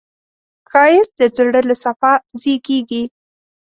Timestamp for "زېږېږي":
2.41-3.03